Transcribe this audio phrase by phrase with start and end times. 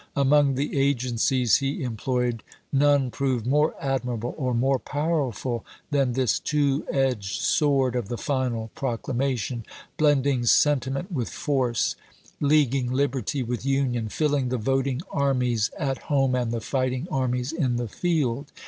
[0.15, 2.41] Among the agencies he employed
[2.73, 8.71] none proved more admirable or more powerful than this two edged sword of the final
[8.73, 9.63] proclamation,
[9.97, 11.95] blending sentiment with force,
[12.41, 17.51] leagu ing liberty with Union, filling the voting armies at home and the fighting armies
[17.51, 18.51] in the field.